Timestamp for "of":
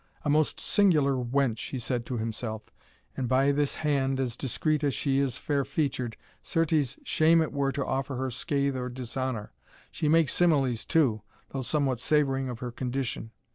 12.49-12.61